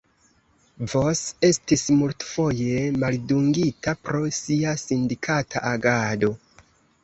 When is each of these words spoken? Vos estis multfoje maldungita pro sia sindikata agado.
Vos 0.93 1.19
estis 1.49 1.83
multfoje 1.97 2.81
maldungita 3.05 3.95
pro 4.09 4.25
sia 4.41 4.75
sindikata 4.89 5.67
agado. 5.77 6.37